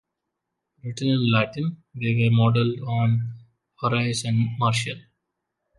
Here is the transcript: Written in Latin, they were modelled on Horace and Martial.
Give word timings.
Written 0.83 1.09
in 1.09 1.31
Latin, 1.31 1.83
they 1.93 2.15
were 2.15 2.35
modelled 2.35 2.79
on 2.87 3.35
Horace 3.81 4.23
and 4.25 4.57
Martial. 4.57 4.99